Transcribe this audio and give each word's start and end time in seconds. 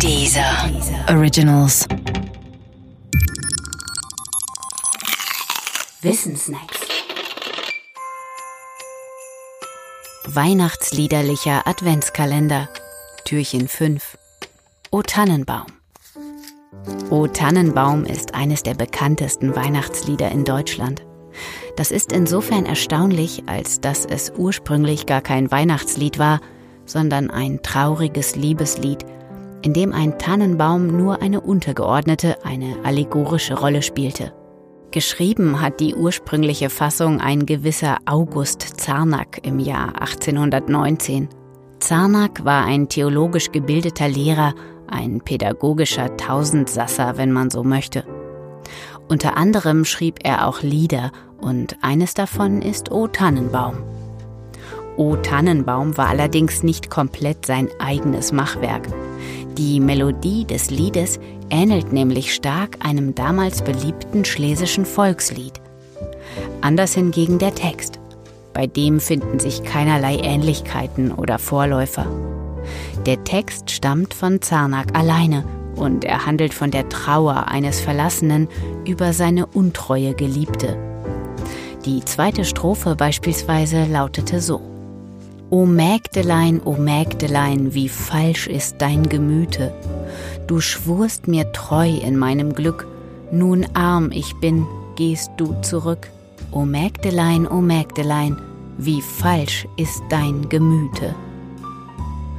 Dieser 0.00 0.70
Originals. 1.08 1.86
Wissensnacks. 6.02 6.80
Weihnachtsliederlicher 10.26 11.66
Adventskalender. 11.66 12.68
Türchen 13.24 13.68
5. 13.68 14.18
O 14.90 15.02
Tannenbaum. 15.02 15.66
O 17.10 17.26
Tannenbaum 17.26 18.04
ist 18.04 18.34
eines 18.34 18.62
der 18.62 18.74
bekanntesten 18.74 19.54
Weihnachtslieder 19.56 20.30
in 20.30 20.44
Deutschland. 20.44 21.02
Das 21.76 21.90
ist 21.90 22.12
insofern 22.12 22.66
erstaunlich, 22.66 23.44
als 23.46 23.80
dass 23.80 24.04
es 24.04 24.32
ursprünglich 24.36 25.06
gar 25.06 25.20
kein 25.20 25.50
Weihnachtslied 25.50 26.18
war, 26.18 26.40
sondern 26.86 27.30
ein 27.30 27.62
trauriges 27.62 28.36
Liebeslied, 28.36 29.04
in 29.64 29.72
dem 29.72 29.94
ein 29.94 30.18
Tannenbaum 30.18 30.88
nur 30.88 31.22
eine 31.22 31.40
untergeordnete, 31.40 32.44
eine 32.44 32.76
allegorische 32.84 33.54
Rolle 33.54 33.80
spielte. 33.80 34.34
Geschrieben 34.90 35.62
hat 35.62 35.80
die 35.80 35.94
ursprüngliche 35.94 36.68
Fassung 36.68 37.18
ein 37.18 37.46
gewisser 37.46 37.96
August 38.04 38.60
Zarnack 38.78 39.40
im 39.42 39.58
Jahr 39.58 40.00
1819. 40.00 41.28
Zarnack 41.80 42.44
war 42.44 42.66
ein 42.66 42.90
theologisch 42.90 43.52
gebildeter 43.52 44.06
Lehrer, 44.06 44.54
ein 44.86 45.22
pädagogischer 45.22 46.14
Tausendsasser, 46.18 47.16
wenn 47.16 47.32
man 47.32 47.50
so 47.50 47.64
möchte. 47.64 48.04
Unter 49.08 49.38
anderem 49.38 49.86
schrieb 49.86 50.18
er 50.22 50.46
auch 50.46 50.60
Lieder 50.60 51.10
und 51.40 51.78
eines 51.80 52.12
davon 52.12 52.60
ist 52.60 52.92
O 52.92 53.08
Tannenbaum. 53.08 53.76
O 54.96 55.16
Tannenbaum 55.16 55.96
war 55.96 56.08
allerdings 56.08 56.62
nicht 56.62 56.90
komplett 56.90 57.46
sein 57.46 57.68
eigenes 57.80 58.30
Machwerk. 58.30 58.86
Die 59.56 59.78
Melodie 59.78 60.44
des 60.44 60.70
Liedes 60.70 61.20
ähnelt 61.48 61.92
nämlich 61.92 62.34
stark 62.34 62.78
einem 62.80 63.14
damals 63.14 63.62
beliebten 63.62 64.24
schlesischen 64.24 64.84
Volkslied. 64.84 65.60
Anders 66.60 66.94
hingegen 66.94 67.38
der 67.38 67.54
Text. 67.54 68.00
Bei 68.52 68.66
dem 68.66 68.98
finden 68.98 69.38
sich 69.38 69.62
keinerlei 69.62 70.16
Ähnlichkeiten 70.16 71.12
oder 71.12 71.38
Vorläufer. 71.38 72.06
Der 73.06 73.22
Text 73.22 73.70
stammt 73.70 74.12
von 74.12 74.42
Zarnak 74.42 74.98
alleine 74.98 75.44
und 75.76 76.04
er 76.04 76.26
handelt 76.26 76.52
von 76.52 76.72
der 76.72 76.88
Trauer 76.88 77.46
eines 77.46 77.80
Verlassenen 77.80 78.48
über 78.84 79.12
seine 79.12 79.46
untreue 79.46 80.14
Geliebte. 80.14 80.76
Die 81.84 82.04
zweite 82.04 82.44
Strophe 82.44 82.96
beispielsweise 82.96 83.84
lautete 83.84 84.40
so. 84.40 84.73
O 85.50 85.66
Mägdelein, 85.66 86.60
o 86.64 86.72
Mägdelein, 86.72 87.74
wie 87.74 87.88
falsch 87.88 88.46
ist 88.46 88.76
dein 88.78 89.08
Gemüte. 89.08 89.74
Du 90.46 90.60
schwurst 90.60 91.28
mir 91.28 91.52
treu 91.52 91.88
in 91.88 92.16
meinem 92.16 92.54
Glück, 92.54 92.86
nun 93.30 93.66
arm 93.74 94.10
ich 94.10 94.34
bin, 94.40 94.66
gehst 94.96 95.32
du 95.36 95.54
zurück. 95.60 96.10
O 96.50 96.64
Mägdelein, 96.64 97.46
o 97.46 97.60
Mägdelein, 97.60 98.40
wie 98.78 99.02
falsch 99.02 99.68
ist 99.76 100.02
dein 100.08 100.48
Gemüte. 100.48 101.14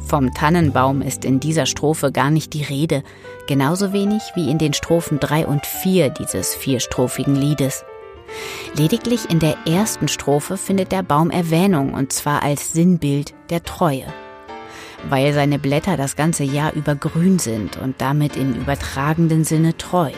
Vom 0.00 0.34
Tannenbaum 0.34 1.00
ist 1.00 1.24
in 1.24 1.38
dieser 1.38 1.66
Strophe 1.66 2.10
gar 2.10 2.30
nicht 2.30 2.52
die 2.52 2.64
Rede, 2.64 3.02
genauso 3.46 3.92
wenig 3.92 4.22
wie 4.34 4.50
in 4.50 4.58
den 4.58 4.72
Strophen 4.72 5.20
3 5.20 5.46
und 5.46 5.66
4 5.66 6.10
dieses 6.10 6.54
vierstrophigen 6.54 7.36
Liedes. 7.36 7.84
Lediglich 8.74 9.30
in 9.30 9.38
der 9.38 9.56
ersten 9.66 10.08
Strophe 10.08 10.56
findet 10.56 10.92
der 10.92 11.02
Baum 11.02 11.30
Erwähnung, 11.30 11.94
und 11.94 12.12
zwar 12.12 12.42
als 12.42 12.72
Sinnbild 12.72 13.34
der 13.50 13.64
Treue. 13.64 14.06
Weil 15.08 15.32
seine 15.32 15.58
Blätter 15.58 15.96
das 15.96 16.16
ganze 16.16 16.44
Jahr 16.44 16.72
über 16.74 16.94
grün 16.94 17.38
sind 17.38 17.76
und 17.76 18.00
damit 18.00 18.36
im 18.36 18.54
übertragenden 18.54 19.44
Sinne 19.44 19.76
treu. 19.76 20.10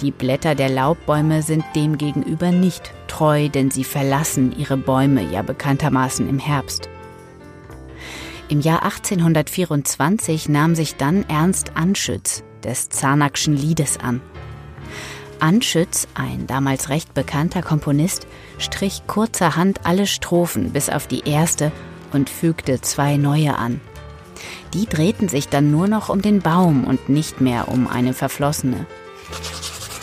Die 0.00 0.10
Blätter 0.10 0.54
der 0.54 0.68
Laubbäume 0.68 1.42
sind 1.42 1.64
demgegenüber 1.74 2.50
nicht 2.50 2.92
treu, 3.06 3.48
denn 3.48 3.70
sie 3.70 3.84
verlassen 3.84 4.54
ihre 4.56 4.76
Bäume 4.76 5.22
ja 5.22 5.42
bekanntermaßen 5.42 6.28
im 6.28 6.38
Herbst. 6.38 6.88
Im 8.48 8.60
Jahr 8.60 8.82
1824 8.82 10.48
nahm 10.48 10.74
sich 10.74 10.96
dann 10.96 11.24
Ernst 11.28 11.72
Anschütz 11.76 12.44
des 12.62 12.88
Zarnackschen 12.88 13.56
Liedes 13.56 13.98
an. 13.98 14.20
Anschütz, 15.44 16.08
ein 16.14 16.46
damals 16.46 16.88
recht 16.88 17.12
bekannter 17.12 17.60
Komponist, 17.60 18.26
strich 18.56 19.02
kurzerhand 19.06 19.80
alle 19.84 20.06
Strophen 20.06 20.72
bis 20.72 20.88
auf 20.88 21.06
die 21.06 21.28
erste 21.28 21.70
und 22.14 22.30
fügte 22.30 22.80
zwei 22.80 23.18
neue 23.18 23.54
an. 23.58 23.82
Die 24.72 24.86
drehten 24.86 25.28
sich 25.28 25.50
dann 25.50 25.70
nur 25.70 25.86
noch 25.86 26.08
um 26.08 26.22
den 26.22 26.40
Baum 26.40 26.84
und 26.84 27.10
nicht 27.10 27.42
mehr 27.42 27.68
um 27.68 27.88
eine 27.88 28.14
verflossene. 28.14 28.86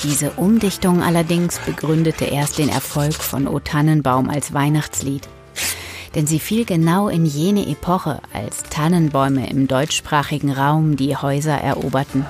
Diese 0.04 0.30
Umdichtung 0.34 1.02
allerdings 1.02 1.58
begründete 1.58 2.26
erst 2.26 2.60
den 2.60 2.70
Erfolg 2.70 3.16
von 3.16 3.48
O 3.48 3.58
Tannenbaum 3.58 4.30
als 4.30 4.54
Weihnachtslied. 4.54 5.28
Denn 6.14 6.28
sie 6.28 6.40
fiel 6.40 6.66
genau 6.66 7.08
in 7.08 7.26
jene 7.26 7.68
Epoche, 7.68 8.20
als 8.32 8.62
Tannenbäume 8.70 9.50
im 9.50 9.68
deutschsprachigen 9.68 10.52
Raum 10.52 10.98
die 10.98 11.18
Häuser 11.18 11.58
eroberten. 11.58 12.28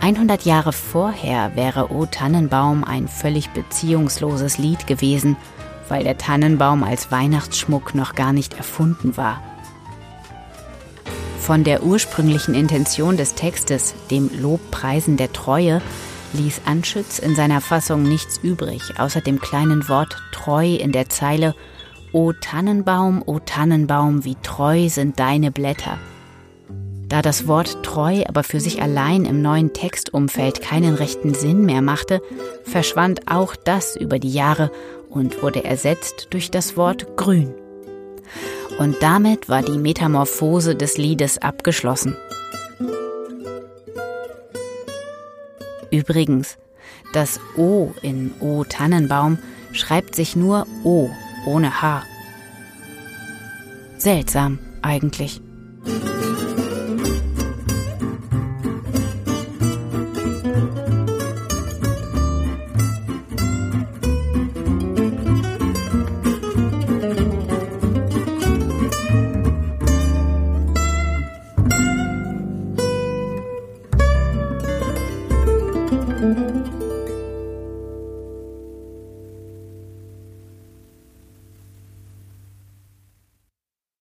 100 0.00 0.44
Jahre 0.44 0.72
vorher 0.72 1.56
wäre 1.56 1.90
O 1.92 2.06
Tannenbaum 2.06 2.84
ein 2.84 3.08
völlig 3.08 3.50
beziehungsloses 3.50 4.58
Lied 4.58 4.86
gewesen, 4.86 5.36
weil 5.88 6.04
der 6.04 6.18
Tannenbaum 6.18 6.84
als 6.84 7.10
Weihnachtsschmuck 7.10 7.94
noch 7.94 8.14
nicht 8.14 8.32
nicht 8.32 8.54
erfunden 8.54 9.16
war. 9.16 9.42
Von 11.40 11.64
der 11.64 11.82
ursprünglichen 11.82 12.54
Intention 12.54 13.16
des 13.16 13.34
Textes, 13.34 13.94
dem 14.10 14.30
Lobpreisen 14.40 15.16
der 15.16 15.32
Treue, 15.32 15.80
ließ 16.34 16.62
Anschütz 16.66 17.18
in 17.18 17.34
seiner 17.34 17.60
Fassung 17.60 18.02
nichts 18.02 18.38
übrig, 18.42 18.82
außer 18.98 19.20
dem 19.20 19.40
kleinen 19.40 19.88
Wort 19.88 20.16
treu 20.30 20.74
in 20.74 20.92
der 20.92 21.08
Zeile 21.08 21.54
O 22.12 22.32
Tannenbaum, 22.32 23.22
o 23.24 23.38
Tannenbaum, 23.38 24.24
wie 24.24 24.36
treu 24.42 24.88
sind 24.88 25.18
deine 25.18 25.50
Blätter. 25.50 25.98
Da 27.08 27.22
das 27.22 27.48
Wort 27.48 27.82
treu 27.82 28.22
aber 28.26 28.44
für 28.44 28.60
sich 28.60 28.82
allein 28.82 29.24
im 29.24 29.40
neuen 29.40 29.72
Textumfeld 29.72 30.60
keinen 30.60 30.94
rechten 30.94 31.32
Sinn 31.32 31.64
mehr 31.64 31.80
machte, 31.80 32.20
verschwand 32.64 33.22
auch 33.30 33.56
das 33.56 33.96
über 33.96 34.18
die 34.18 34.32
Jahre 34.32 34.70
und 35.08 35.42
wurde 35.42 35.64
ersetzt 35.64 36.28
durch 36.30 36.50
das 36.50 36.76
Wort 36.76 37.16
grün. 37.16 37.54
Und 38.78 38.96
damit 39.00 39.48
war 39.48 39.62
die 39.62 39.78
Metamorphose 39.78 40.76
des 40.76 40.98
Liedes 40.98 41.38
abgeschlossen. 41.38 42.14
Übrigens, 45.90 46.58
das 47.14 47.40
O 47.56 47.94
in 48.02 48.32
O 48.40 48.64
Tannenbaum 48.64 49.38
schreibt 49.72 50.14
sich 50.14 50.36
nur 50.36 50.66
O 50.84 51.08
ohne 51.46 51.80
H. 51.80 52.02
Seltsam 53.96 54.58
eigentlich. 54.82 55.40